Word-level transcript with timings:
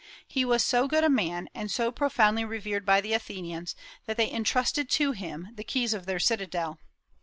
He 0.27 0.43
was 0.43 0.65
so 0.65 0.87
good 0.87 1.03
a 1.03 1.11
man, 1.11 1.47
and 1.53 1.69
so 1.69 1.91
profoundly 1.91 2.43
revered 2.43 2.87
by 2.87 3.01
the 3.01 3.13
Athenians, 3.13 3.75
that 4.07 4.17
they 4.17 4.31
intrusted 4.31 4.89
to 4.89 5.11
him 5.11 5.49
the 5.53 5.63
keys 5.63 5.93
of 5.93 6.07
their 6.07 6.17
citadel. 6.19 6.79